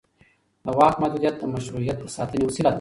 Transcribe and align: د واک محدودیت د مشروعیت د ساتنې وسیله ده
د 0.65 0.67
واک 0.77 0.95
محدودیت 1.01 1.35
د 1.39 1.43
مشروعیت 1.55 1.97
د 2.01 2.05
ساتنې 2.15 2.43
وسیله 2.47 2.67
ده 2.67 2.69